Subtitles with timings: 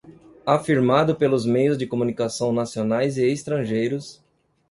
[0.47, 4.19] Afirmado pelos meios de comunicação nacionais e estrangeiros